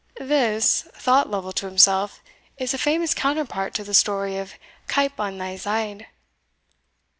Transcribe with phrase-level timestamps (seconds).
[0.19, 2.23] "This," thought Lovel to himself,
[2.57, 4.53] "is a famous counterpart to the story of
[4.89, 6.07] Keip on this syde."